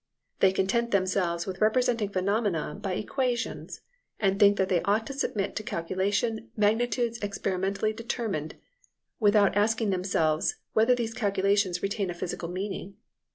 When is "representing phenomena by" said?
1.61-2.93